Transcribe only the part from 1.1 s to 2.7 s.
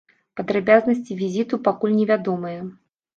візіту пакуль невядомыя.